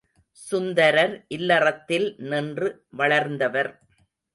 [0.37, 2.69] சுந்தரர் இல்லறத்தில் நின்று
[2.89, 3.71] வளர்ந்தவர்.